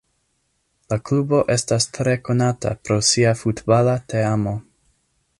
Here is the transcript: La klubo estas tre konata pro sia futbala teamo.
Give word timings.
La 0.93 0.97
klubo 1.09 1.41
estas 1.55 1.85
tre 1.97 2.15
konata 2.29 2.71
pro 2.87 2.97
sia 3.09 3.35
futbala 3.43 3.95
teamo. 4.15 4.55